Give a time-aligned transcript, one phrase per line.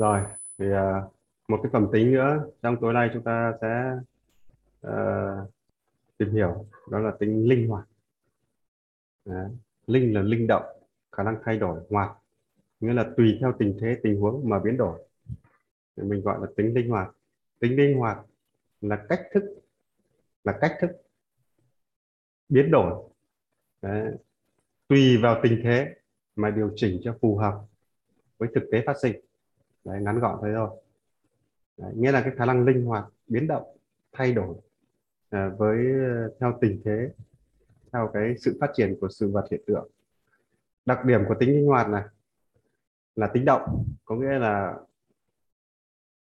[0.00, 0.20] rồi
[0.58, 1.12] thì uh,
[1.48, 2.44] một cái phẩm tính nữa.
[2.62, 3.96] Trong tối nay chúng ta sẽ
[4.86, 5.50] uh,
[6.18, 6.66] tìm hiểu.
[6.90, 7.88] Đó là tính linh hoạt.
[9.24, 9.50] Đấy.
[9.86, 10.62] linh là linh động
[11.12, 12.10] khả năng thay đổi hoạt.
[12.80, 15.08] Nghĩa là tùy theo tình thế tình huống mà biến đổi.
[15.96, 17.10] Thì mình gọi là tính linh hoạt.
[17.58, 18.18] Tính linh hoạt
[18.80, 19.42] là cách thức
[20.44, 20.90] là cách thức
[22.48, 23.10] biến đổi.
[23.82, 24.12] Đấy.
[24.88, 25.94] tùy vào tình thế
[26.36, 27.60] mà điều chỉnh cho phù hợp
[28.38, 29.29] với thực tế phát sinh.
[29.84, 30.70] Đấy, ngắn gọn thế thôi.
[31.76, 33.76] Đấy, nghĩa là cái khả năng linh hoạt biến động
[34.12, 34.56] thay đổi
[35.30, 37.10] à, với ờ, theo tình thế
[37.92, 39.90] theo cái sự phát triển của sự vật hiện tượng.
[40.86, 42.04] Đặc điểm của tính linh hoạt này
[43.16, 44.74] là tính động có nghĩa là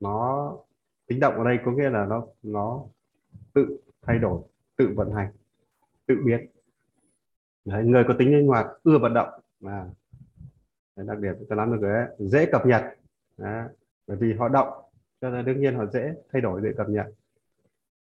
[0.01, 0.53] nó
[1.07, 2.85] tính động ở đây có nghĩa là nó nó
[3.55, 4.43] tự thay đổi
[4.77, 5.33] tự vận hành
[6.07, 6.47] tự biến.
[7.65, 9.29] Đấy, người có tính linh hoạt ưa vận động
[9.61, 9.87] là
[10.97, 12.83] đặc điểm tôi nói được đấy dễ cập nhật
[13.43, 13.65] đó.
[14.07, 14.69] bởi vì họ động
[15.21, 17.07] cho nên đương nhiên họ dễ thay đổi dễ cập nhật.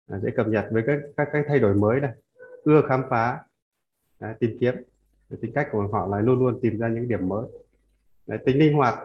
[0.08, 2.12] À, dễ cập nhật với các các cái thay đổi mới này.
[2.64, 3.40] Ưa khám phá
[4.22, 4.76] Đấy, tìm kiếm.
[5.42, 7.46] Tính cách của họ là luôn luôn tìm ra những điểm mới.
[8.28, 8.96] Đấy, tính linh hoạt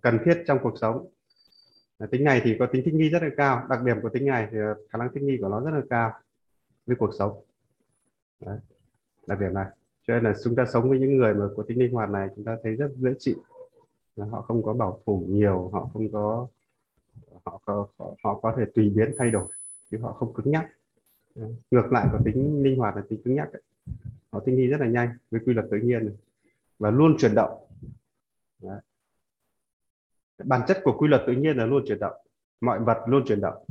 [0.00, 1.08] cần thiết trong cuộc sống.
[1.98, 3.66] Đấy, tính này thì có tính thích nghi rất là cao.
[3.70, 5.82] Đặc điểm của tính này thì ờ, khả năng thích nghi của nó rất là
[5.90, 6.12] cao
[6.86, 7.44] với cuộc sống.
[8.40, 8.58] Đấy,
[9.26, 9.66] đặc điểm này.
[10.06, 12.28] Cho nên là chúng ta sống với những người mà có tính linh hoạt này
[12.36, 13.36] chúng ta thấy rất dễ chịu
[14.16, 16.46] họ không có bảo thủ nhiều họ không có
[17.44, 19.46] họ có họ, họ có thể tùy biến thay đổi
[19.90, 20.68] chứ họ không cứng nhắc.
[21.70, 23.62] Ngược lại có tính linh hoạt là tính cứng nhắc ấy.
[24.32, 26.14] họ thích nghi rất là nhanh với quy luật tự nhiên này.
[26.78, 27.50] và luôn chuyển động.
[28.62, 28.80] Đấy.
[30.44, 32.14] bản chất của quy luật tự nhiên là luôn chuyển động.
[32.60, 33.64] Mọi vật luôn chuyển động.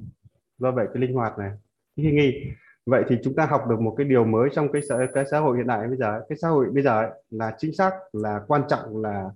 [0.58, 1.52] Do vậy cái linh hoạt này
[1.96, 2.52] thích nghi.
[2.86, 5.40] Vậy thì chúng ta học được một cái điều mới trong cái xã, cái xã
[5.40, 8.42] hội hiện đại bây giờ cái xã hội bây giờ ấy, là chính xác là
[8.48, 9.30] quan trọng là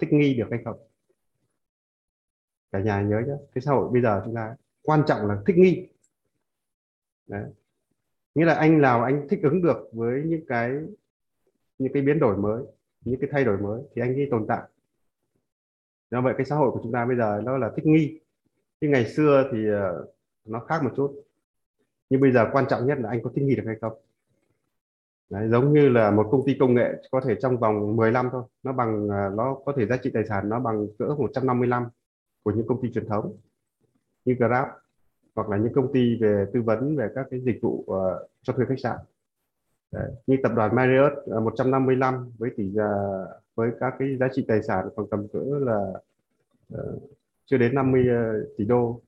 [0.00, 0.78] thích nghi được hay không?
[2.72, 5.56] Cả nhà nhớ nhé cái xã hội bây giờ chúng ta quan trọng là thích
[5.56, 5.88] nghi.
[7.26, 7.44] Đấy.
[8.34, 10.72] nghĩa là anh nào anh thích ứng được với những cái
[11.78, 12.64] những cái biến đổi mới,
[13.04, 14.62] những cái thay đổi mới thì anh ấy tồn tại.
[16.10, 18.20] Do vậy cái xã hội của chúng ta bây giờ nó là thích nghi.
[18.80, 20.06] Chứ ngày xưa thì ờ,
[20.44, 21.24] nó khác một chút.
[22.10, 23.92] Nhưng bây giờ quan trọng nhất là anh có thích nghi được hay không?
[25.30, 28.28] Đấy, giống như là một công ty công nghệ có thể trong vòng 10 năm
[28.32, 31.68] thôi nó bằng à, nó có thể giá trị tài sản nó bằng cỡ 150
[31.68, 31.84] năm
[32.42, 33.36] của những công ty truyền thống
[34.24, 34.68] như Grab
[35.34, 38.52] hoặc là những công ty về tư vấn về các cái dịch vụ uh, cho
[38.52, 38.98] thuê khách sạn
[39.92, 40.10] Đấy.
[40.26, 42.88] như tập đoàn Marriott à, uh, 150 năm với tỷ giá
[43.54, 45.92] với các cái giá trị tài sản khoảng tầm cỡ là
[46.74, 47.02] uh,
[47.46, 49.00] chưa đến 50 uh, ờ, tỷ đô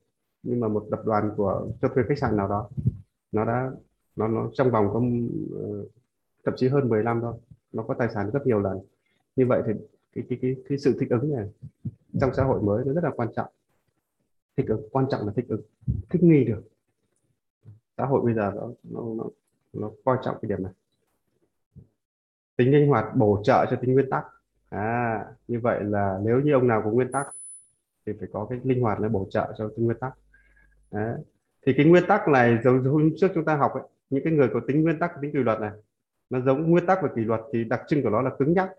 [0.43, 2.69] nhưng mà một tập đoàn của cho thuê khách sạn nào đó
[3.31, 3.71] nó đã
[4.15, 5.87] nó, nó trong vòng có uh,
[6.45, 7.33] thậm chí hơn 10 năm thôi.
[7.73, 8.79] Nó có tài sản gấp nhiều lần.
[9.35, 9.73] Như vậy thì
[10.15, 11.49] cái cái cái, cái sự thích ứng này
[12.19, 13.47] trong xã hội mới nó rất là quan trọng.
[14.57, 15.61] Thích ứng quan trọng là thích ứng
[16.09, 16.63] thích nghi được.
[17.97, 19.23] Xã hội bây giờ nó nó nó,
[19.73, 20.73] nó coi trọng cái điểm này.
[22.55, 24.25] Tính linh hoạt bổ trợ cho tính nguyên tắc.
[24.69, 27.27] À như vậy là nếu như ông nào có nguyên tắc
[28.05, 30.13] thì phải có cái linh hoạt để bổ trợ cho tính nguyên tắc.
[30.91, 31.17] Đấy.
[31.65, 34.49] thì cái nguyên tắc này giống hôm trước chúng ta học ấy, những cái người
[34.53, 35.71] có tính nguyên tắc tính kỷ luật này
[36.33, 38.69] nó giống nguyên tắc và kỷ luật thì đặc trưng của nó là cứng nhắc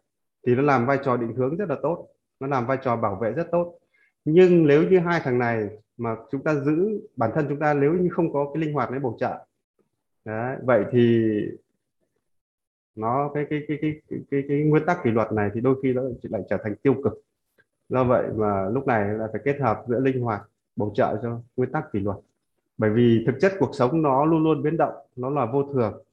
[0.47, 2.09] thì nó làm vai trò định hướng rất là tốt
[2.41, 3.79] nó làm vai trò bảo vệ rất tốt.
[4.25, 7.93] Nhưng nếu như hai thằng này mà chúng ta giữ bản thân chúng ta nếu
[7.93, 9.47] như không có cái linh hoạt để bổ trợ
[10.25, 11.31] Đấy, vậy thì
[12.95, 15.81] nó cái cái cái cái cái, cái, cái nguyên tắc kỷ luật này thì đôi
[15.83, 17.23] khi nó lại trở thành tiêu cực.
[17.89, 20.43] Do vậy mà lúc này là phải kết hợp giữa linh hoạt
[20.77, 22.17] bổ trợ cho nguyên tắc kỷ luật.
[22.79, 26.05] Bởi vì thực chất cuộc sống nó luôn luôn biến động nó là vô thường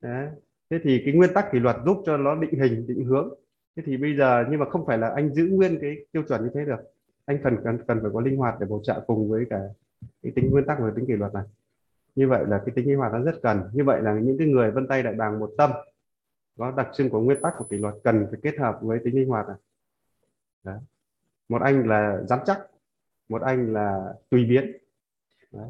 [0.00, 0.28] Đấy
[0.70, 3.34] thế thì cái nguyên tắc kỷ luật giúp cho nó định hình, định hướng.
[3.76, 6.42] Thế thì bây giờ, nhưng mà không phải là anh giữ nguyên cái tiêu chuẩn
[6.42, 6.80] như thế được.
[7.24, 9.60] Anh cần cần cần phải có linh hoạt để bổ trợ cùng với cả
[10.22, 11.44] cái tính nguyên tắc và tính kỷ luật này.
[12.14, 13.62] Như vậy là cái tính linh hoạt nó rất cần.
[13.72, 15.70] Như vậy là những cái người vân tay đại bàng một tâm,
[16.58, 19.14] có đặc trưng của nguyên tắc của kỷ luật, cần phải kết hợp với tính
[19.14, 19.56] linh hoạt này.
[20.64, 20.78] Đấy.
[21.48, 22.60] một anh là dám chắc,
[23.28, 24.76] một anh là tùy biến.
[25.52, 25.68] Đấy.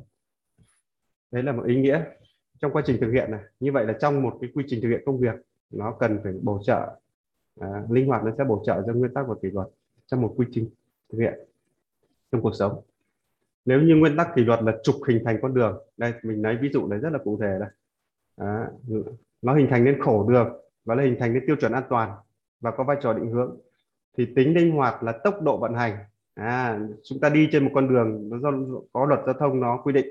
[1.30, 2.04] đấy là một ý nghĩa
[2.60, 3.40] trong quá trình thực hiện này.
[3.60, 5.34] Như vậy là trong một cái quy trình thực hiện công việc
[5.70, 6.96] nó cần phải bổ trợ
[7.60, 9.68] à, linh hoạt nó sẽ bổ trợ cho nguyên tắc và kỷ luật
[10.06, 10.70] trong một quy trình
[11.12, 11.34] thực hiện
[12.32, 12.80] trong cuộc sống.
[13.64, 16.56] Nếu như nguyên tắc kỷ luật là trục hình thành con đường đây mình lấy
[16.60, 17.68] ví dụ này rất là cụ thể đây.
[18.36, 18.70] À,
[19.42, 20.48] nó hình thành nên khổ đường
[20.84, 22.10] và là hình thành nên tiêu chuẩn an toàn
[22.60, 23.56] và có vai trò định hướng
[24.16, 25.96] thì tính linh hoạt là tốc độ vận hành.
[26.34, 28.52] À, chúng ta đi trên một con đường nó do
[28.92, 30.06] có luật giao thông nó quy định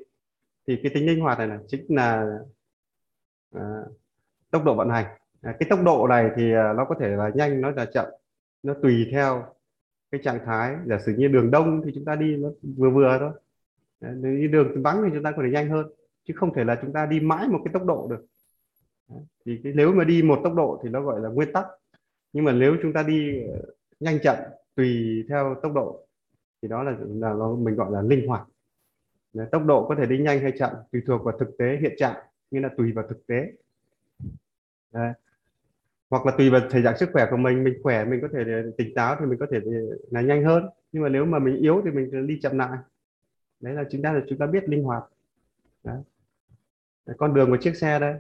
[0.69, 2.38] thì cái tính linh hoạt này là chính là
[3.56, 3.62] à,
[4.51, 5.06] tốc độ vận hành.
[5.42, 8.06] À, cái tốc độ này thì à, nó có thể là nhanh nó là chậm
[8.63, 9.45] nó tùy theo
[10.12, 10.75] cái trạng thái.
[10.86, 13.31] Giả sử như đường đông thì chúng ta đi nó vừa vừa thôi.
[14.00, 15.88] À, nếu như đường vắng thì chúng ta có thể nhanh hơn
[16.24, 18.25] chứ không thể là chúng ta đi mãi một cái tốc độ được.
[19.45, 21.65] Thì cái, nếu mà đi một tốc độ thì nó gọi là nguyên tắc.
[22.33, 23.62] Nhưng mà nếu chúng ta đi ờ,
[24.00, 24.36] nhanh chậm
[24.75, 26.07] tùy theo tốc độ
[26.62, 28.48] thì đó là là nó mình gọi là linh hoạt
[29.51, 32.15] tốc độ có thể đi nhanh hay chậm tùy thuộc vào thực tế hiện trạng
[32.51, 33.51] như là tùy vào thực tế.
[34.91, 35.13] Đấy.
[36.09, 38.39] hoặc là tùy vào thời trạng sức khỏe của mình mình khỏe mình có thể
[38.45, 40.69] ờ, tỉnh táo thì mình có thể ờ, là nhanh hơn.
[40.91, 42.77] Nhưng mà nếu mà mình yếu thì mình đi chậm lại.
[43.59, 45.03] Đấy là chúng ta là chúng ta biết linh hoạt.
[45.83, 45.97] Đấy.
[47.05, 48.15] Đấy, con đường của chiếc xe đây.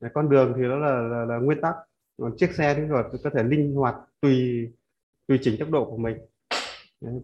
[0.00, 1.74] Đấy, con đường thì nó là, là, là nguyên tắc.
[2.18, 2.82] Còn chiếc xe thì
[3.24, 4.68] có thể linh hoạt tùy
[5.26, 6.18] tùy chỉnh tốc độ của mình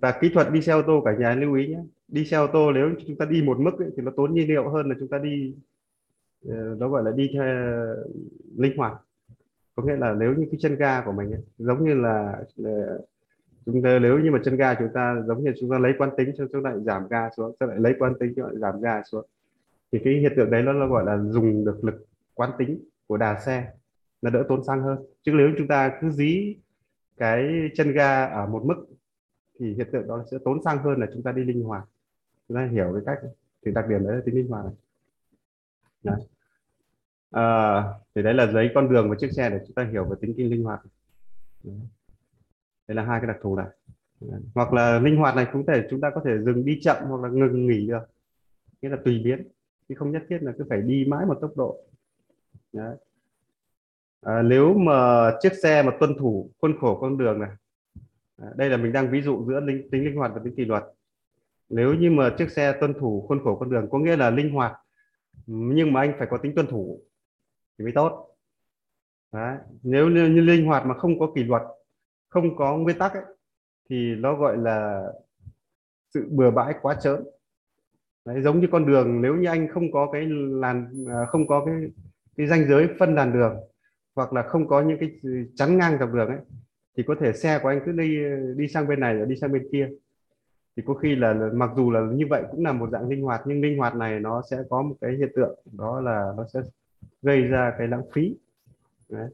[0.01, 1.81] và kỹ thuật đi xe ô tô cả nhà lưu ý nhé.
[2.09, 4.49] Đi xe ô tô nếu chúng ta đi một mức ấy, thì nó tốn nhiên
[4.49, 5.55] liệu hơn là chúng ta đi
[6.49, 7.45] ờ, nó gọi là đi theo
[8.57, 8.93] linh hoạt.
[9.75, 13.01] Có nghĩa là nếu như cái chân ga của mình ấy, giống như là ờ,
[13.67, 16.11] chúng ta nếu như mà chân ga chúng ta giống như chúng ta lấy quán
[16.17, 18.57] tính cho chúng ta lại giảm ga xuống chúng lại lấy quán tính cho lại
[18.59, 19.27] giảm ga xuống
[19.93, 23.17] thì cái hiện tượng đấy nó, nó gọi là dùng được lực quán tính của
[23.17, 23.73] đà xe
[24.23, 24.99] là đỡ tốn xăng hơn.
[25.23, 26.57] Chứ nếu chúng ta cứ dí
[27.17, 28.87] cái chân ga ở một mức
[29.59, 31.85] thì hiện tượng đó sẽ tốn xăng hơn là chúng ta đi linh hoạt
[32.49, 33.31] chúng ta hiểu cái cách
[33.65, 34.75] thì đặc điểm đấy là tính linh hoạt này.
[36.03, 36.21] Đấy.
[37.31, 37.83] À,
[38.15, 40.35] thì đấy là giấy con đường và chiếc xe để chúng ta hiểu về tính
[40.37, 40.81] kinh linh hoạt
[41.65, 41.77] đấy.
[42.89, 43.67] đây là hai cái đặc thù này
[44.21, 44.41] đấy.
[44.55, 47.23] hoặc là linh hoạt này cũng thể chúng ta có thể dừng đi chậm hoặc
[47.23, 48.03] là ngừng nghỉ được
[48.83, 49.49] nghĩa là tùy biến
[49.89, 51.81] chứ không nhất thiết là cứ phải đi mãi một tốc độ
[52.73, 52.97] đấy.
[54.23, 57.51] À, nếu mà chiếc xe mà tuân thủ khuôn khổ con đường này
[58.43, 60.65] À, đây là mình đang ví dụ giữa linh, tính linh hoạt và tính kỷ
[60.65, 60.85] luật
[61.69, 64.51] nếu như mà chiếc xe tuân thủ khuôn khổ con đường có nghĩa là linh
[64.53, 64.73] hoạt
[65.47, 67.01] nhưng mà anh phải có tính tuân thủ
[67.79, 68.37] thì mới tốt
[69.33, 69.57] Đấy.
[69.83, 71.63] nếu như, như linh hoạt mà không có kỷ luật
[72.29, 73.23] không có nguyên tắc ấy,
[73.91, 75.05] thì nó gọi là
[76.15, 77.25] sự bừa bãi quá trớn
[78.25, 81.65] Đấy, giống như con đường nếu như anh không có cái làn à, không có
[81.65, 81.75] cái
[82.37, 83.57] cái ranh giới phân làn đường
[84.15, 85.11] hoặc là không có những cái
[85.55, 86.39] chắn ngang dọc đường ấy
[86.99, 88.19] thì có thể xe của anh cứ đi
[88.57, 89.89] đi sang bên này rồi đi sang bên kia
[90.77, 93.41] thì có khi là mặc dù là như vậy cũng là một dạng linh hoạt,
[93.47, 96.61] nhưng linh hoạt này nó sẽ có một cái hiện tượng, đó là nó sẽ
[97.23, 98.37] gây ra cái lãng phí
[99.09, 99.31] Đấy.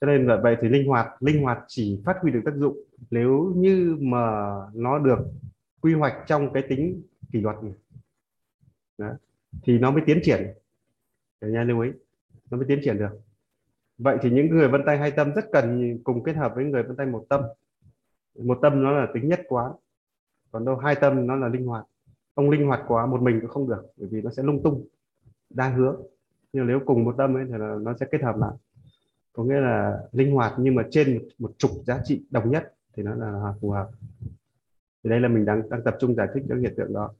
[0.00, 2.76] cho nên là vậy thì linh hoạt linh hoạt chỉ phát huy được tác dụng
[3.10, 5.18] nếu như mà nó được
[5.80, 7.02] quy hoạch trong cái tính
[7.32, 7.72] kỷ luật này
[8.98, 9.14] Đấy.
[9.62, 10.42] thì nó mới tiến triển
[11.40, 11.90] để nha, lưu ý,
[12.50, 13.20] nó mới tiến triển được
[14.02, 16.82] vậy thì những người vân tay hai tâm rất cần cùng kết hợp với người
[16.82, 17.40] vân tay một tâm.
[18.38, 19.72] Một tâm nó là tính nhất quán
[20.50, 21.84] còn đâu hai tâm nó là linh hoạt.
[22.34, 24.86] Ông linh hoạt quá một mình cũng không được bởi vì nó sẽ lung tung
[25.50, 26.02] đa hướng.
[26.52, 28.52] Nhưng nếu cùng một tâm ấy thì là nó sẽ kết hợp lại.
[29.32, 32.74] Có nghĩa là linh hoạt nhưng mà trên một, một trục giá trị đồng nhất
[32.96, 33.88] thì nó là phù hợp.
[35.04, 37.12] Thì đây là mình đang đang tập trung giải thích những hiện tượng đó.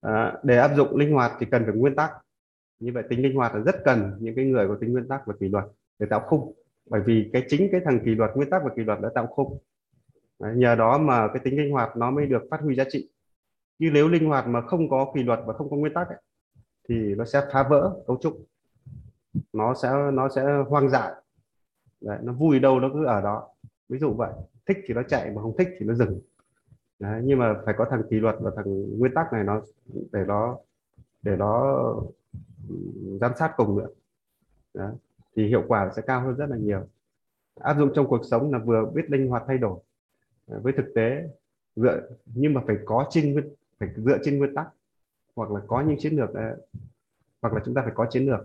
[0.00, 2.12] À, để áp dụng linh hoạt thì cần phải nguyên tắc
[2.80, 5.26] như vậy tính linh hoạt là rất cần những cái người có tính nguyên tắc
[5.26, 5.64] và kỷ luật
[5.98, 6.52] để tạo khung.
[6.90, 9.26] Bởi vì cái chính cái thằng kỷ luật nguyên tắc và kỷ luật đã tạo
[9.26, 9.58] khung.
[10.38, 13.10] Đấy, nhờ đó mà cái tính linh hoạt nó mới được phát huy giá trị.
[13.78, 16.18] Như nếu linh hoạt mà không có kỷ luật và không có nguyên tắc ấy,
[16.88, 18.46] thì nó sẽ phá vỡ cấu trúc.
[19.52, 21.12] Nó sẽ nó sẽ hoang dại.
[22.00, 23.48] Đấy, nó vui đâu nó cứ ở đó.
[23.88, 24.32] Ví dụ vậy
[24.66, 26.20] thích thì nó chạy mà không thích thì nó dừng.
[26.98, 29.62] Đấy, nhưng mà phải có thằng kỷ luật và thằng nguyên tắc này nó
[30.12, 30.58] để nó
[31.22, 31.84] để nó
[33.20, 33.88] giám sát cùng nữa
[34.74, 34.90] Đó.
[35.36, 36.86] thì hiệu quả sẽ cao hơn rất là nhiều
[37.60, 39.78] áp dụng trong cuộc sống là vừa biết linh hoạt thay đổi
[40.46, 41.28] à, với thực tế,
[41.76, 42.00] dựa,
[42.34, 43.48] nhưng mà phải có trên nguyên,
[43.78, 44.68] phải dựa trên nguyên tắc,
[45.36, 46.54] hoặc là có những chiến lược à,
[47.42, 48.40] hoặc là chúng ta phải có chiến lược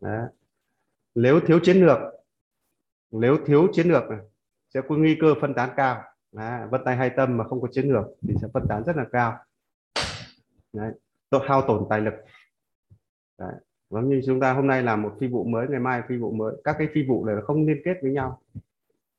[0.00, 0.28] Đó.
[1.14, 1.98] nếu thiếu chiến lược,
[3.10, 4.02] nếu thiếu chiến lược
[4.74, 6.02] sẽ có nguy cơ phân tán cao
[6.32, 6.66] Đó.
[6.70, 9.06] vân tay hai tâm mà không có chiến lược thì sẽ phân tán rất là
[9.12, 9.38] cao
[10.72, 10.92] Đấy.
[11.48, 12.14] hao tổn tài lực
[13.38, 13.54] Đấy.
[13.90, 16.30] giống như chúng ta hôm nay làm một phi vụ mới ngày mai phi vụ
[16.30, 18.40] mới các cái phi vụ này không liên kết với nhau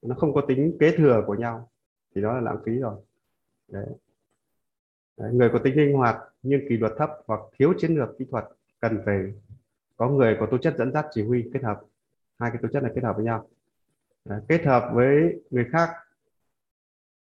[0.01, 1.69] nó không có tính kế thừa của nhau
[2.15, 2.95] thì đó là lãng phí rồi
[3.67, 3.85] Đấy.
[5.17, 5.33] Đấy.
[5.33, 8.45] người có tính linh hoạt nhưng kỷ luật thấp hoặc thiếu chiến lược kỹ thuật
[8.81, 9.33] cần phải
[9.97, 11.81] có người có tố chất dẫn dắt chỉ huy kết hợp
[12.39, 13.47] hai cái tố chất này kết hợp với nhau
[14.25, 14.41] Đấy.
[14.47, 15.89] kết hợp với người khác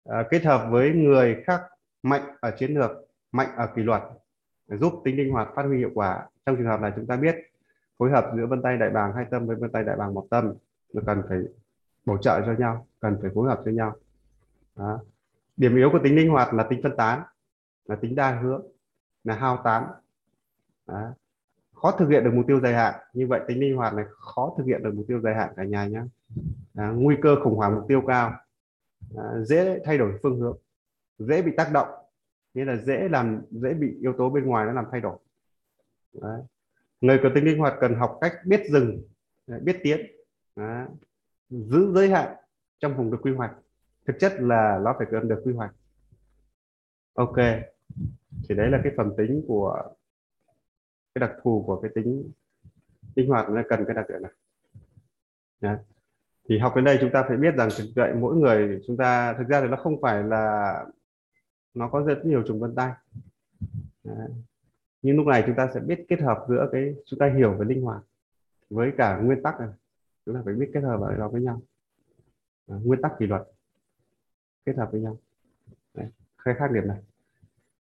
[0.05, 1.61] à, kết hợp với người khác
[2.03, 2.91] mạnh ở chiến lược
[3.31, 4.01] mạnh ở kỷ luật
[4.67, 6.29] giúp tính linh hoạt phát huy hiệu quả.
[6.45, 7.35] Trong trường hợp này chúng ta biết
[7.97, 10.27] phối hợp giữa vân tay đại bàng hai tâm với vân tay đại bàng một
[10.29, 10.53] tâm
[10.93, 11.37] nó cần phải
[12.05, 13.95] bổ trợ cho nhau cần phải phối hợp cho nhau.
[14.75, 14.99] Đó.
[15.57, 17.23] điểm yếu của tính linh hoạt là tính phân tán
[17.85, 18.65] là tính đa hướng
[19.23, 19.87] là hao tán.
[20.87, 21.13] Đó.
[21.75, 22.93] khó thực hiện được mục tiêu dài hạn.
[23.13, 25.63] Như vậy tính linh hoạt này khó thực hiện được mục tiêu dài hạn cả
[25.63, 26.01] nhà nhé.
[26.73, 28.33] Nguy cơ khủng hoảng mục tiêu cao.
[29.17, 30.57] À, dễ thay đổi phương hướng
[31.19, 31.87] dễ bị tác động
[32.53, 35.17] nghĩa là dễ làm, dễ bị yếu tố bên ngoài nó làm thay đổi
[36.21, 36.41] Đấy.
[37.01, 39.01] người có tính linh hoạt cần học cách biết dừng
[39.61, 39.99] biết tiến,
[40.55, 40.85] Đấy.
[41.49, 42.35] giữ giới hạn
[42.79, 43.51] trong vùng được quy hoạch
[44.07, 45.71] thực chất là nó phải cần được quy hoạch
[47.13, 47.35] ok
[48.49, 49.83] thì đấy là cái phẩm tính của
[51.15, 52.31] cái đặc thù của cái tính
[53.15, 54.31] linh hoạt nó cần cái đặc điểm này
[55.61, 55.77] đấy.
[56.49, 59.33] thì học đến đây chúng ta phải biết rằng thực vậy mỗi người chúng ta,
[59.37, 60.85] thực ra thì nó không phải là
[61.77, 62.91] nó có rất nhiều trùng vân tay.
[64.03, 64.29] Đấy.
[65.01, 67.65] nhưng lúc này chúng ta sẽ biết kết hợp giữa cái chúng ta hiểu về
[67.65, 68.01] linh hoạt
[68.69, 69.69] với cả nguyên tắc này.
[70.25, 71.61] Chúng ta phải biết kết hợp vào với nhau.
[72.67, 73.41] À, nguyên tắc kỷ luật
[74.65, 75.17] kết hợp với nhau.
[75.93, 76.07] Đấy,
[76.37, 76.99] khai khác điểm này.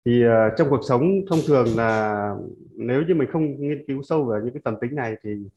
[0.04, 2.34] Thì uh, trong cuộc sống thông thường là
[2.72, 5.49] nếu như mình không nghiên cứu sâu về những cái tầm tính này thì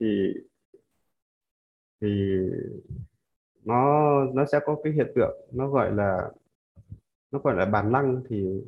[0.00, 0.34] thì
[2.00, 2.38] thì
[3.64, 6.30] nó nó sẽ có cái hiện tượng nó gọi là
[7.30, 8.62] nó gọi là bản năng thì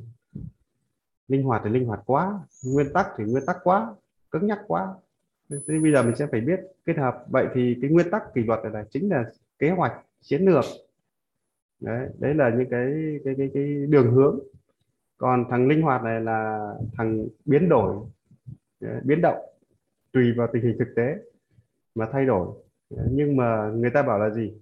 [1.28, 3.94] linh hoạt thì linh hoạt quá nguyên tắc thì nguyên tắc quá
[4.30, 4.94] cứng nhắc quá.
[5.48, 7.24] Nên bây giờ mình sẽ phải biết kết hợp.
[7.28, 9.24] Vậy thì cái nguyên tắc kỷ luật này là chính là
[9.58, 10.64] kế hoạch chiến lược.
[11.80, 14.38] Đấy đấy là những cái cái cái cái đường hướng.
[15.16, 18.06] Còn thằng linh hoạt này là thằng biến đổi
[19.02, 19.38] biến động
[20.12, 21.16] tùy vào tình hình thực tế
[21.94, 22.48] mà thay đổi.
[23.10, 24.52] Nhưng mà người ta bảo là gì?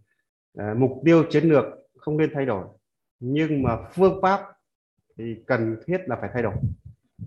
[0.56, 1.64] À, mục tiêu chiến lược
[1.96, 2.66] không nên thay đổi
[3.20, 4.40] nhưng mà phương pháp
[5.18, 6.54] thì cần thiết là phải thay đổi.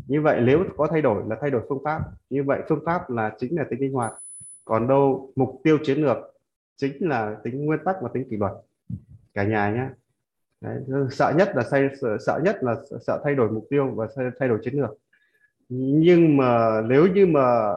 [0.07, 2.01] Như vậy nếu có thay đổi là thay đổi phương pháp.
[2.29, 4.13] Như vậy phương pháp là chính là tính linh hoạt.
[4.65, 6.17] Còn đâu mục tiêu chiến lược
[6.75, 8.51] chính là tính nguyên tắc và tính kỷ luật.
[9.33, 9.89] Cả nhà nhé.
[10.61, 14.07] Đấy, sợ nhất là say sợ, sợ nhất là sợ thay đổi mục tiêu và
[14.39, 14.97] thay đổi chiến lược.
[15.69, 17.71] Nhưng mà nếu như mà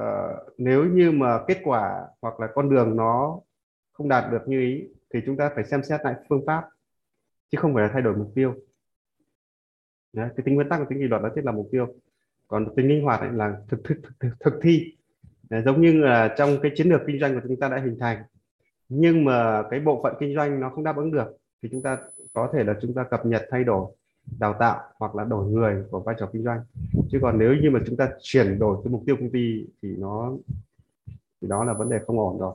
[0.00, 3.40] uh, nếu như mà kết quả hoặc là con đường nó
[3.92, 6.64] không đạt được như ý thì chúng ta phải xem xét lại phương pháp
[7.52, 8.54] chứ không phải là thay đổi mục tiêu.
[10.12, 11.86] Đấy, cái tính nguyên tắc và tính kỷ luật đó chính là mục tiêu.
[12.48, 14.96] Còn tính linh hoạt là thực thực, thực, thực thi.
[15.50, 17.96] Đấy, giống như là trong cái chiến lược kinh doanh của chúng ta đã hình
[18.00, 18.22] thành.
[18.88, 21.98] Nhưng mà cái bộ phận kinh doanh nó không đáp ứng được thì chúng ta
[22.32, 23.86] có thể là chúng ta cập nhật thay đổi
[24.38, 26.60] đào tạo hoặc là đổi người của vai trò kinh doanh.
[27.10, 29.96] Chứ còn nếu như mà chúng ta chuyển đổi cái mục tiêu công ty thì
[29.98, 30.32] nó
[31.40, 32.54] thì đó là vấn đề không ổn rồi.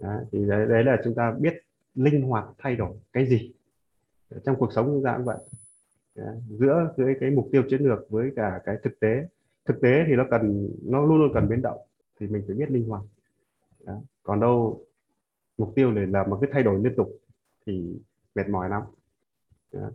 [0.00, 1.62] Đấy, thì đấy, đấy là chúng ta biết
[1.94, 3.52] linh hoạt thay đổi cái gì
[4.44, 5.38] trong cuộc sống chúng ta cũng vậy
[6.14, 9.28] dạ, giữa cái, cái mục tiêu chiến lược với cả cái thực tế
[9.64, 11.78] thực tế thì nó cần nó luôn luôn cần biến động
[12.20, 13.02] thì mình phải biết linh hoạt
[13.86, 14.00] Đó.
[14.22, 14.84] còn đâu
[15.58, 17.08] mục tiêu để là một cái thay đổi liên tục
[17.66, 18.00] thì
[18.34, 18.82] mệt mỏi lắm
[19.72, 19.90] đó.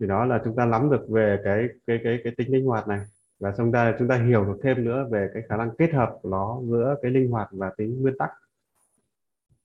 [0.00, 2.88] thì đó là chúng ta nắm được về cái cái cái cái tính linh hoạt
[2.88, 3.00] này
[3.38, 6.18] và xong ra chúng ta hiểu được thêm nữa về cái khả năng kết hợp
[6.22, 8.30] của nó giữa cái linh hoạt và tính nguyên tắc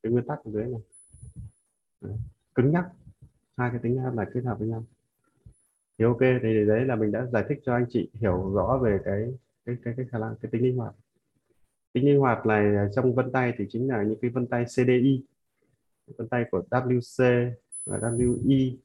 [0.03, 0.81] cái nguyên tắc ở dưới này
[2.01, 2.09] đó.
[2.55, 2.85] cứng nhắc
[3.61, 4.83] hai cái tính này kết hợp với nhau.
[5.97, 8.99] Thì ok thì đấy là mình đã giải thích cho anh chị hiểu rõ về
[9.05, 9.33] cái
[9.65, 10.93] cái cái cái khả năng cái tính linh hoạt.
[11.93, 15.23] Tính linh hoạt này trong vân tay thì chính là những cái vân tay CDI
[16.17, 17.51] vân tay của WC
[17.85, 18.75] và WI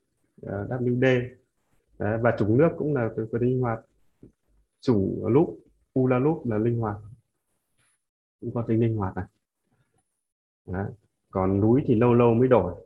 [0.47, 1.29] à, WD
[1.99, 3.81] Đấy, và chủng nước cũng là cái cái linh hoạt.
[4.81, 5.59] Chủng u
[6.01, 6.97] ula lúc là linh hoạt.
[8.41, 9.25] Cũng có tính linh hoạt này.
[10.67, 10.87] Đấy.
[11.31, 12.86] còn núi thì lâu lâu mới đổi.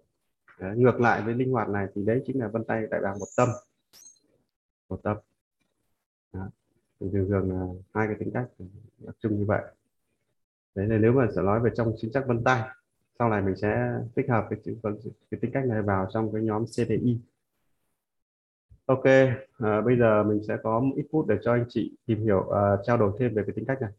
[0.60, 0.76] Đấy.
[0.76, 3.26] ngược lại với linh hoạt này thì đấy chính là vân tay đại bàng một
[3.36, 3.48] tâm
[4.88, 5.16] một tâm
[6.32, 6.48] Đấy.
[7.00, 8.48] thì thường thường là hai cái tính cách
[8.98, 9.62] đặc trưng như vậy
[10.74, 12.62] đấy là nếu mà sẽ nói về trong chính chắc vân tay
[13.18, 14.58] sau này mình sẽ tích hợp cái,
[15.30, 17.18] cái tính cách này vào trong cái nhóm CDI
[18.90, 19.04] Ok,
[19.58, 22.38] à, bây giờ mình sẽ có một ít phút để cho anh chị tìm hiểu,
[22.38, 23.90] uh, trao đổi thêm về cái tính cách này.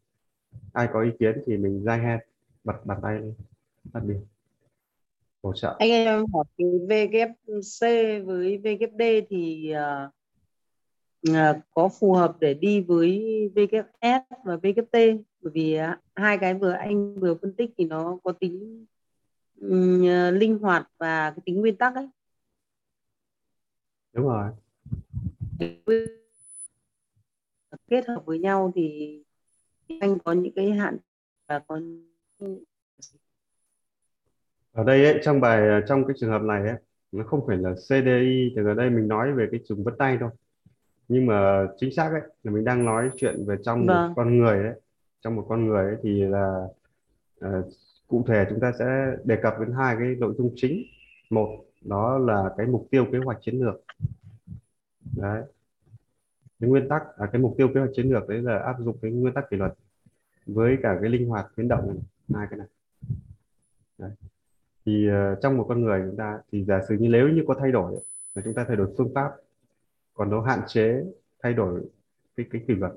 [0.74, 2.22] Ai có ý kiến thì mình ra hand,
[2.64, 3.34] bật bàn tay lên,
[3.94, 4.18] phát biểu,
[5.44, 5.76] hỗ trợ.
[5.80, 7.88] Anh em hỏi cái VKC
[8.26, 10.12] với VKD thì uh,
[11.30, 13.22] uh, có phù hợp để đi với
[13.56, 14.94] VKS và VKT
[15.42, 18.86] bởi vì uh, hai cái vừa anh vừa phân tích thì nó có tính
[19.62, 20.02] um,
[20.34, 22.10] linh hoạt và cái tính nguyên tắc ấy.
[24.14, 24.52] Đúng rồi
[27.92, 29.18] kết hợp với nhau thì
[30.00, 30.98] anh có những cái hạn
[31.48, 31.80] và có
[34.74, 36.78] ở đây ấy, trong bài trong cái trường hợp này ấy,
[37.12, 40.18] nó không phải là CDI thì ở đây mình nói về cái trùng vân tay
[40.20, 40.30] thôi.
[41.08, 44.08] Nhưng mà chính xác ấy là mình đang nói chuyện về trong vâng.
[44.08, 44.82] một con người ấy.
[45.22, 46.68] Trong một con người ấy thì là
[47.46, 47.66] uh,
[48.08, 50.84] cụ thể chúng ta sẽ đề cập đến hai cái nội dung chính.
[51.30, 51.50] Một
[51.82, 53.76] đó là cái mục tiêu kế hoạch chiến lược.
[55.18, 55.44] Đấy.
[56.60, 58.98] Cái nguyên tắc à, cái mục tiêu kế hoạch chiến lược đấy là áp dụng
[59.02, 59.74] cái nguyên tắc kỷ luật
[60.46, 61.98] với cả cái linh hoạt biến động này
[62.34, 62.68] hai cái này.
[63.98, 64.12] Đấy
[64.86, 67.56] thì uh, trong một con người chúng ta thì giả sử như nếu như có
[67.60, 67.94] thay đổi
[68.36, 69.32] là chúng ta thay đổi phương pháp
[70.14, 71.04] còn nó hạn chế
[71.44, 71.82] thay đổi
[72.36, 72.92] cái cái kỷ luật.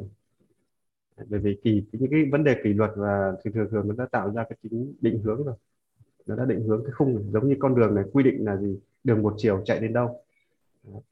[1.29, 4.07] Bởi vì kỳ những cái vấn đề kỷ luật và thường thường thường nó đã
[4.07, 5.55] tạo ra cái chính định hướng rồi.
[6.27, 7.25] Nó đã định hướng cái khung này.
[7.33, 8.79] giống như con đường này quy định là gì?
[9.05, 10.21] Đường một chiều chạy đến đâu?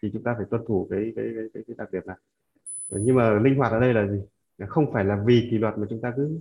[0.02, 2.16] Thì chúng ta phải tuân thủ cái cái cái, cái, cái đặc điểm này.
[2.90, 4.20] Ờ, nhưng mà linh hoạt ở đây là gì?
[4.66, 6.38] Không phải là vì kỷ luật mà chúng ta cứ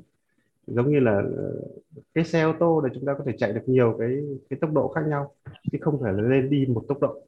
[0.68, 1.53] giống như là ờ,
[2.13, 4.74] cái xe ô tô để chúng ta có thể chạy được nhiều cái cái tốc
[4.74, 5.34] độ khác nhau
[5.72, 7.22] chứ không phải là lên đi một tốc độ.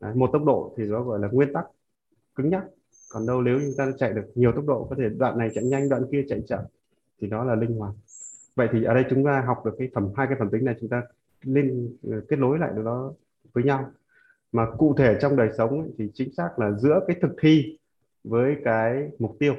[0.00, 1.66] Đấy, một tốc độ thì nó gọi là nguyên tắc
[2.34, 2.64] cứng nhắc.
[3.10, 5.64] Còn đâu nếu chúng ta chạy được nhiều tốc độ có thể đoạn này chạy
[5.64, 6.60] nhanh đoạn kia chạy chậm
[7.20, 7.94] thì đó là linh hoạt.
[8.54, 10.74] Vậy thì ở đây chúng ta học được cái phẩm hai cái phẩm tính này
[10.80, 11.02] chúng ta
[11.42, 13.12] liên ờ, kết nối lại nó
[13.52, 13.90] với nhau.
[14.52, 17.78] Mà cụ thể trong đời sống ấy, thì chính xác là giữa cái thực thi
[18.24, 19.54] với cái mục tiêu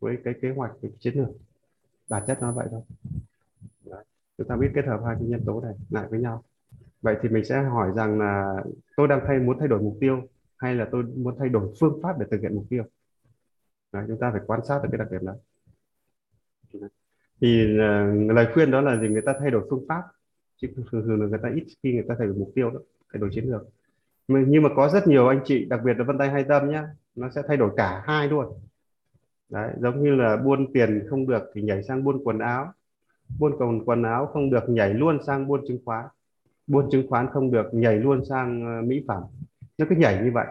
[0.00, 1.28] với cái kế hoạch cái chiến lược
[2.08, 2.80] bản chất nó vậy thôi.
[3.84, 4.04] Đấy.
[4.38, 6.42] chúng ta biết kết hợp hai cái nhân tố này lại với nhau.
[7.02, 8.56] Vậy thì mình sẽ hỏi rằng là
[8.96, 10.22] tôi đang thay muốn thay đổi mục tiêu
[10.56, 12.84] hay là tôi muốn thay đổi phương pháp để thực hiện mục tiêu?
[13.92, 15.34] Đấy, chúng ta phải quan sát được cái đặc điểm đó.
[17.40, 19.08] Thì uh, lời khuyên đó là gì?
[19.08, 20.02] Người ta thay đổi phương pháp
[20.56, 22.80] chứ thường thường là người ta ít khi người ta thay đổi mục tiêu đó
[23.12, 23.62] thay đổi chiến lược.
[24.28, 26.88] Nhưng mà có rất nhiều anh chị đặc biệt là vân tay hai tâm nhá
[27.14, 28.58] nó sẽ thay đổi cả hai luôn
[29.50, 32.72] đấy giống như là buôn tiền không được thì nhảy sang buôn quần áo.
[33.38, 36.06] Buôn còn quần áo không được nhảy luôn sang buôn chứng khoán.
[36.66, 39.22] Buôn chứng khoán không được nhảy luôn sang ờ, mỹ phẩm.
[39.78, 40.46] Nó cứ nhảy như vậy.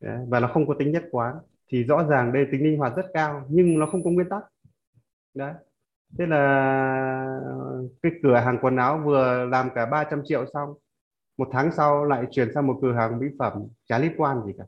[0.00, 1.36] Đấy, và nó không có tính nhất quán.
[1.68, 4.42] Thì rõ ràng đây tính linh hoạt rất cao nhưng nó không có nguyên tắc.
[5.34, 5.54] Đấy.
[6.18, 6.36] Thế là
[7.44, 10.74] ờ, cái cửa hàng quần áo vừa làm cả 300 triệu xong
[11.38, 13.52] một tháng sau lại chuyển sang một cửa hàng mỹ phẩm
[13.88, 14.64] chả liên quan gì cả.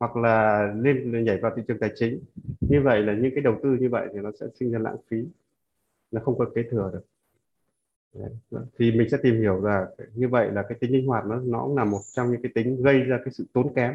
[0.00, 2.20] Hoặc là lên nhảy vào thị trường tài chính
[2.68, 4.96] như vậy là những cái đầu tư như vậy thì nó sẽ sinh ra lãng
[5.08, 5.24] phí.
[6.10, 7.04] Nó không có kế thừa được.
[8.14, 8.62] Đấy.
[8.78, 11.62] thì mình sẽ tìm hiểu là như vậy là cái tính linh hoạt nó nó
[11.64, 13.94] cũng là một trong những cái tính gây ra cái sự tốn kém.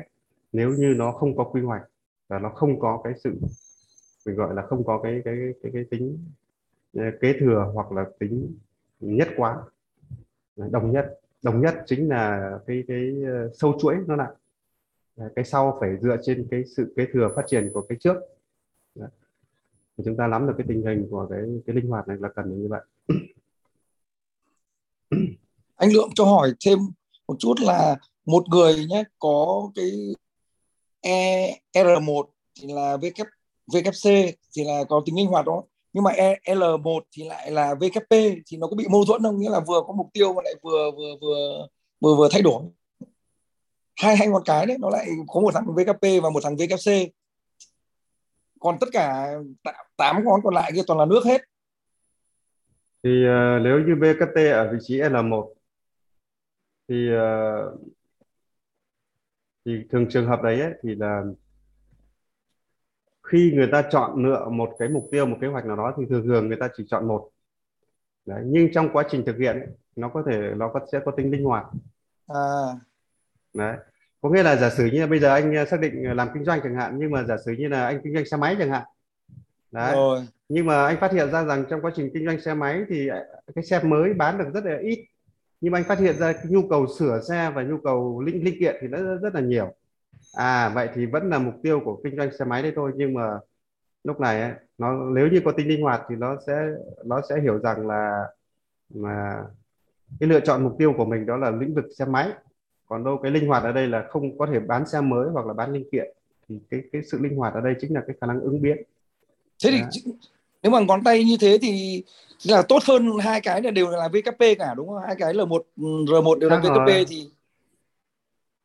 [0.54, 1.82] Nếu như nó không có quy hoạch
[2.28, 3.36] và nó không có cái sự
[4.26, 6.18] mình gọi là không có cái cái cái, cái tính
[6.94, 8.56] ờ, kế thừa hoặc là tính
[9.00, 9.58] nhất quán.
[10.56, 14.32] Đồng nhất đồng nhất chính là cái cái ờ, sâu chuỗi nó lại.
[15.36, 18.18] Cái sau phải dựa trên cái sự kế thừa phát triển của cái trước.
[19.00, 19.10] Đấy.
[19.98, 22.30] thì chúng ta nắm được cái tình hình của cái cái linh hoạt này là
[22.36, 22.82] cần như vậy.
[25.76, 26.80] Anh lượng cho hỏi thêm
[27.28, 29.92] một chút là một người nhé có cái
[31.02, 32.24] e R1
[32.62, 33.28] thì là VK,
[33.68, 34.10] VKC
[34.56, 35.64] thì là có tính linh hoạt đó
[35.98, 38.12] nhưng mà e, L1 thì lại là VKP
[38.48, 39.40] thì nó có bị mâu thuẫn không?
[39.40, 41.68] Nghĩa là vừa có mục tiêu mà lại vừa vừa vừa
[42.02, 42.64] vừa vừa thay đổi.
[43.96, 46.92] Hai hai ngón cái đấy nó lại có một thằng VKP và một thằng VKC
[48.60, 49.34] còn tất cả
[49.98, 51.42] tám ngón còn lại kia toàn là nước hết.
[53.04, 55.54] Thì uh, nếu như VKT ở vị trí L1
[56.88, 57.80] thì uh,
[59.66, 61.24] thì thường trường hợp đấy ấy, thì là
[63.24, 66.04] khi người ta chọn lựa một cái mục tiêu một kế hoạch nào đó thì
[66.10, 67.30] thường thường người ta chỉ chọn một.
[68.26, 71.12] Đấy, nhưng trong quá trình thực hiện ấy, nó có thể nó có sẽ có
[71.12, 71.66] tính linh hoạt.
[72.28, 72.74] À.
[73.54, 73.78] đấy
[74.28, 76.60] có nghĩa là giả sử như là bây giờ anh xác định làm kinh doanh
[76.64, 78.84] chẳng hạn nhưng mà giả sử như là anh kinh doanh xe máy chẳng hạn.
[79.72, 79.96] Đấy.
[79.96, 80.28] Rồi.
[80.50, 83.10] nhưng mà anh phát hiện ra rằng trong quá trình kinh doanh xe máy thì
[83.56, 85.06] cái xe mới bán được rất là ít.
[85.62, 88.44] Nhưng mà anh phát hiện ra cái nhu cầu sửa xe và nhu cầu linh
[88.44, 89.74] linh kiện thì nó rất, rất là nhiều.
[90.34, 93.14] À vậy thì vẫn là mục tiêu của kinh doanh xe máy đấy thôi nhưng
[93.14, 93.40] mà
[94.04, 96.68] lúc này ấy, nó nếu như có tính linh hoạt thì nó sẽ
[97.06, 98.26] nó sẽ hiểu rằng là
[98.94, 99.44] mà
[100.20, 102.32] cái lựa chọn mục tiêu của mình đó là lĩnh vực xe máy
[102.88, 105.46] còn đâu cái linh hoạt ở đây là không có thể bán xe mới hoặc
[105.46, 106.14] là bán linh kiện
[106.50, 108.78] thì cái cái sự linh hoạt ở đây chính là cái khả năng ứng biến
[109.64, 110.12] thế thì Đó.
[110.64, 112.04] nếu mà ngón tay như thế thì
[112.44, 115.46] là tốt hơn hai cái là đều là VKP cả đúng không hai cái là
[115.46, 117.06] một R1 đều là VKP rồi.
[117.10, 117.30] thì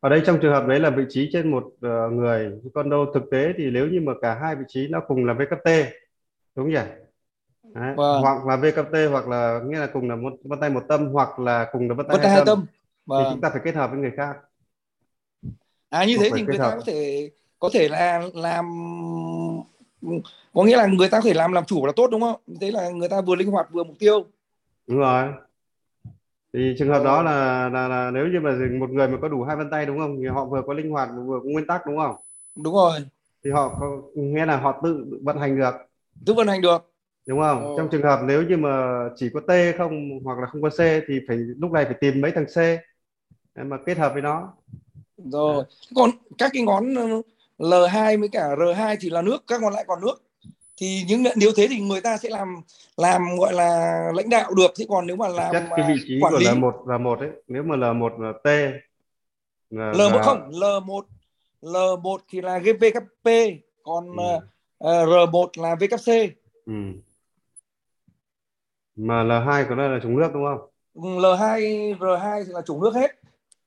[0.00, 3.06] ở đây trong trường hợp đấy là vị trí trên một uh, người còn đâu
[3.14, 5.70] thực tế thì nếu như mà cả hai vị trí nó cùng là VKT
[6.54, 6.80] đúng nhỉ
[7.74, 7.94] Đấy.
[7.96, 8.22] Vâng.
[8.22, 11.38] hoặc là VKT hoặc là nghĩa là cùng là một vân tay một tâm hoặc
[11.38, 12.66] là cùng là vân tay, hai, hai tâm, tâm.
[13.06, 13.24] Vâng.
[13.24, 14.36] thì chúng ta phải kết hợp với người khác.
[15.90, 18.64] À như thế thì người ta có thể có thể là làm
[20.54, 22.40] có nghĩa là người ta có thể làm làm chủ là tốt đúng không?
[22.60, 24.24] Thế là người ta vừa linh hoạt vừa mục tiêu.
[24.86, 25.28] Đúng rồi.
[26.52, 27.04] Thì trường hợp ờ.
[27.04, 29.86] đó là, là là nếu như mà một người mà có đủ hai vân tay
[29.86, 30.16] đúng không?
[30.20, 32.16] Thì họ vừa có linh hoạt vừa có nguyên tắc đúng không?
[32.56, 33.00] Đúng rồi.
[33.44, 35.74] Thì họ có, nghe là họ tự vận hành được.
[36.26, 36.92] Tự vận hành được.
[37.26, 37.64] Đúng không?
[37.64, 37.74] Ờ.
[37.76, 40.78] trong trường hợp nếu như mà chỉ có T không hoặc là không có C
[40.78, 42.56] thì phải lúc này phải tìm mấy thằng C
[43.54, 44.52] mà kết hợp với nó.
[45.16, 45.64] Rồi.
[45.94, 46.94] Còn các cái ngón
[47.58, 50.22] L2 với cả R2 thì là nước các ngón lại còn nước.
[50.76, 52.56] Thì những nếu thế thì người ta sẽ làm
[52.96, 54.70] làm gọi là lãnh đạo được.
[54.74, 57.30] Chứ còn nếu mà làm chất cái vị trí quản của lý L1 L1 ấy
[57.48, 58.46] nếu mà L1 là T
[59.70, 61.02] là, L1 là- không L1
[61.62, 63.30] L1 thì là VKP
[63.82, 64.38] còn Ừ.
[64.78, 66.34] ờ, R1 là VKC
[66.66, 66.72] ừ.
[68.96, 70.68] mà L2 của nó là trùng nước đúng không?
[70.94, 73.21] L2 R2 thì là chủ nước hết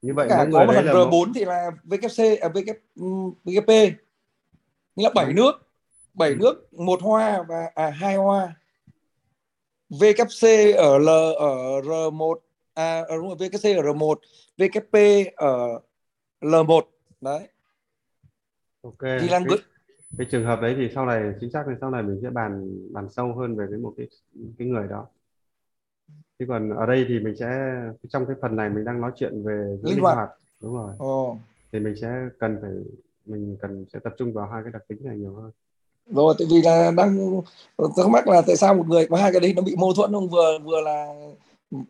[0.05, 2.49] như vậy cả có người một thằng là R4 một, thì là VKC à,
[2.95, 3.69] ừm, VKP
[4.95, 5.33] nghĩa là bảy Ừ.
[5.33, 5.51] nước
[6.13, 6.35] bảy Ừ.
[6.39, 8.55] nước một hoa và à hai hoa.
[9.89, 12.35] VKC ở L ở R1
[12.73, 14.15] à ở đúng rồi VKC ở R1
[14.57, 15.79] VKP ở
[16.41, 16.81] L1
[17.21, 17.47] đấy.
[18.81, 19.57] Ok thì là cái,
[20.17, 22.77] cái trường hợp đấy thì sau này chính xác thì sau này mình sẽ bàn
[22.93, 24.07] bàn sâu hơn về cái một cái
[24.57, 25.07] cái người đó
[26.39, 27.75] chứ còn ở đây thì mình sẽ
[28.09, 30.15] trong cái phần này mình đang nói chuyện về Linh linh hoạt.
[30.15, 30.29] hoạt.
[30.61, 30.91] Đúng rồi.
[30.97, 31.37] Ồ.
[31.71, 32.07] thì mình sẽ
[32.39, 32.71] cần phải
[33.25, 35.51] mình cần sẽ tập trung vào hai cái đặc tính này nhiều hơn.
[36.11, 37.41] Rồi tại vì là đang
[37.97, 40.11] thắc mắc là tại sao một người có hai cái đấy nó bị mâu thuẫn
[40.11, 40.29] không?
[40.29, 41.13] Vừa vừa là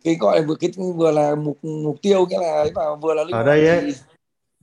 [0.03, 3.13] cái gọi là vừa cái vừa là mục mục tiêu nghĩa là ấy và vừa
[3.13, 3.93] là linh ở đây ấy thì,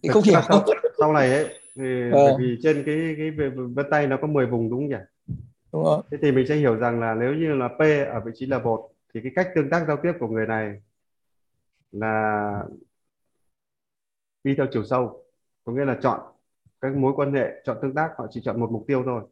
[0.03, 0.41] thì không hiểu.
[0.49, 0.65] sau,
[0.99, 2.25] sau này ấy thì Ờ.
[2.25, 3.31] bởi vì trên cái cái
[3.75, 5.35] vân tay nó có 10 vùng đúng không nhỉ?
[5.73, 7.81] Đúng không thế thì mình sẽ hiểu rằng là nếu như là P
[8.13, 10.83] ở vị trí là một thì cái cách tương tác giao tiếp của người này
[11.93, 12.65] là
[14.45, 15.25] đi theo chiều sâu
[15.65, 16.21] có nghĩa là chọn
[16.81, 19.23] các mối quan hệ chọn tương tác họ chỉ chọn một mục tiêu thôi.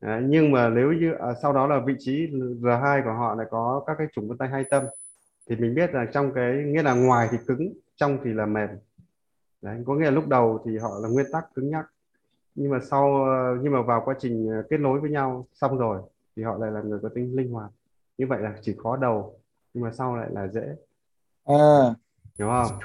[0.00, 2.26] Đấy, nhưng mà nếu như à, sau đó là vị trí
[2.62, 4.84] R2 của họ lại có các cái chủng vân tay hai tâm
[5.48, 8.68] thì mình biết là trong cái nghĩa là ngoài thì cứng trong thì là mềm.
[9.62, 11.86] Đấy, có nghĩa là lúc đầu thì họ là nguyên tắc cứng nhắc
[12.54, 15.78] nhưng mà sau ờ, nhưng mà vào quá trình ờ, kết nối với nhau xong
[15.78, 16.02] rồi
[16.36, 17.70] thì họ lại là người có tính linh hoạt
[18.18, 19.40] như vậy là chỉ khó đầu
[19.74, 20.62] nhưng mà sau lại là dễ.
[21.44, 21.94] À.
[22.38, 22.78] Hiểu không?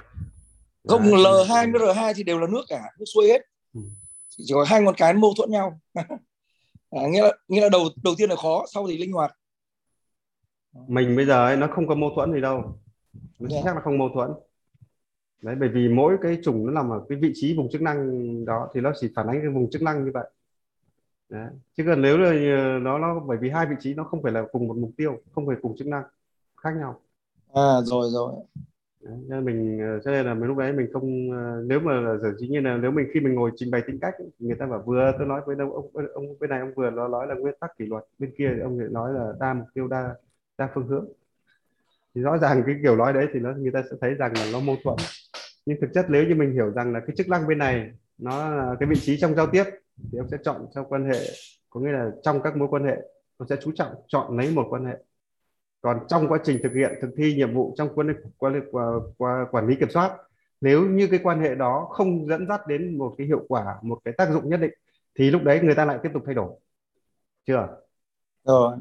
[0.88, 3.42] Không Đấy, L2 với R2 thì đều là nước cả nước xuôi hết.
[3.74, 3.82] Ừ.
[4.30, 5.80] chỉ có hai ngón cái mâu thuẫn nhau.
[6.92, 9.32] À, nghĩa là nghĩa là đầu đầu tiên là khó sau thì linh hoạt.
[10.88, 12.62] Mình bây giờ ấy, nó không có mâu thuẫn gì đâu.
[13.13, 13.48] Nó Dạ.
[13.50, 14.30] chính xác là không mâu thuẫn.
[15.42, 18.06] Đấy bởi vì mỗi cái chủng nó nằm ở cái vị trí vùng chức năng
[18.46, 20.30] đó thì nó chỉ phản ánh cái vùng chức năng như vậy
[21.30, 21.50] đấy.
[21.78, 24.32] chứ còn nếu là ờ, nó nó bởi vì hai vị trí nó không phải
[24.32, 26.04] là cùng một mục tiêu không phải cùng chức năng
[26.63, 27.00] khác nhau.
[27.54, 28.34] À rồi rồi.
[29.02, 31.94] Đấy, nên mình ờ, cho nên là mình lúc đấy mình không ờ, nếu mà
[31.94, 34.56] là giờ dĩ nhiên là nếu mình khi mình ngồi trình bày tính cách người
[34.56, 37.28] ta bảo vừa tôi nói với ông ông, ông bên này ông vừa nó nói
[37.28, 39.88] là nguyên tắc kỷ luật bên kia thì ông lại nói là đa mục tiêu
[39.88, 40.15] đa
[40.58, 41.06] đa phương hướng.
[42.15, 44.46] Thì rõ ràng cái kiểu nói đấy thì nó người ta sẽ thấy rằng là
[44.54, 44.96] nó mâu thuẫn.
[45.65, 48.56] Nhưng thực chất nếu như mình hiểu rằng là cái chức năng bên này nó
[48.56, 49.63] là cái vị trí trong giao tiếp
[50.12, 51.20] thì ông sẽ chọn trong quan hệ
[51.70, 52.96] có nghĩa là trong các mối quan hệ
[53.38, 54.98] ông sẽ chú trọng chọn lấy một quan hệ.
[55.82, 59.46] Còn trong quá trình thực hiện thực thi nhiệm vụ trong quân quản, quản, quản,
[59.52, 60.18] quản lý kiểm soát
[60.62, 64.00] nếu như cái quan hệ đó không dẫn dắt đến một cái hiệu quả một
[64.06, 64.72] cái tác dụng nhất định
[65.16, 66.60] thì lúc đấy người ta lại tiếp tục thay đổi.
[67.48, 67.68] Chưa?
[68.44, 68.78] Rồi.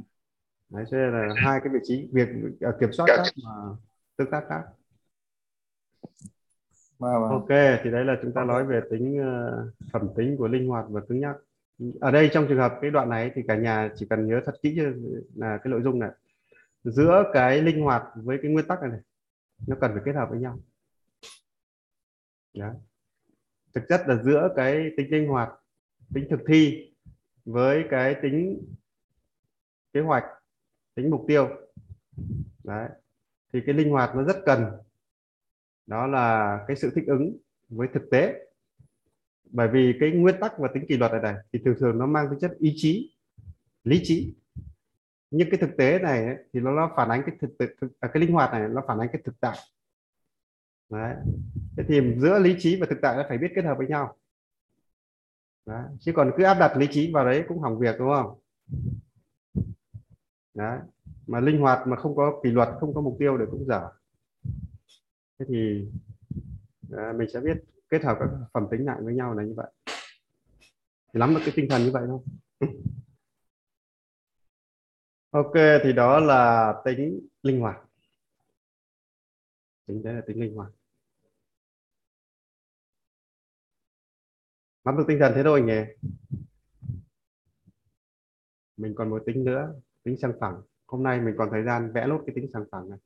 [0.68, 2.28] Đấy cho nên là hai cái vị trí việc
[2.60, 3.52] ờ, kiểm soát khác mà
[4.16, 4.62] tương tác khác
[6.98, 7.28] mà, mà.
[7.28, 7.48] ok
[7.82, 11.00] thì đấy là chúng ta nói về tính ờ, phẩm tính của linh hoạt và
[11.08, 11.36] cứng nhắc.
[12.00, 14.54] Ở đây trong trường hợp cái đoạn này thì cả nhà chỉ cần nhớ thật
[14.62, 14.78] kỹ
[15.34, 16.10] là cái nội dung này.
[16.84, 19.00] Giữa cái linh hoạt với cái nguyên tắc này, này
[19.66, 20.58] nó cần phải kết hợp với nhau.
[22.54, 22.74] Đấy.
[23.74, 25.48] thực chất là giữa cái tính linh hoạt
[26.14, 26.92] tính thực thi
[27.44, 28.62] với cái tính
[29.92, 30.24] kế hoạch
[30.94, 31.48] tính mục tiêu.
[32.64, 32.88] Đấy.
[33.52, 34.64] Thì cái linh hoạt nó rất cần
[35.88, 37.36] đó là cái sự thích ứng
[37.68, 38.46] với thực tế.
[39.50, 42.06] Bởi vì cái nguyên tắc và tính kỷ luật này này thì thường thường nó
[42.06, 43.16] mang tính chất ý chí
[43.84, 44.34] lý trí.
[45.30, 48.00] Nhưng cái thực tế này ấy, thì nó, nó phản ánh cái thực, thực, thực
[48.00, 49.58] à, cái linh hoạt này nó phản ánh cái thực tại.
[50.90, 51.14] Đấy.
[51.76, 54.16] Thế thì giữa lý trí và thực tại nó phải biết kết hợp với nhau.
[55.66, 55.84] Đấy.
[56.00, 58.38] chứ còn cứ áp đặt lý trí vào đấy cũng hỏng việc đúng không?
[60.54, 60.78] Đấy.
[61.26, 63.90] Mà linh hoạt mà không có kỷ luật không có mục tiêu để cũng dở
[65.38, 65.88] thế thì
[66.92, 69.70] à, mình sẽ biết kết hợp các phẩm tính lại với nhau là như vậy.
[71.14, 72.20] Thì nắm được cái tinh thần như vậy thôi.
[75.30, 75.52] Ok
[75.84, 77.76] thì đó là tính linh hoạt.
[79.86, 80.70] Tính đấy là tính linh hoạt.
[84.84, 86.08] Nắm được tinh thần thế thôi nhỉ?
[88.76, 90.62] Mình còn một tính nữa tính sang phẳng.
[90.86, 92.98] Hôm nay mình còn thời gian vẽ lốt cái tính sang phẳng này.